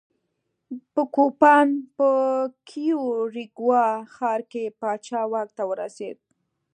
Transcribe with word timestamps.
په 0.93 1.01
کوپان 1.15 1.67
په 1.97 2.09
کیوریګوا 2.67 3.85
ښار 4.13 4.41
کې 4.51 4.63
پاچا 4.79 5.21
واک 5.31 5.49
ته 5.57 5.63
ورسېد. 5.69 6.17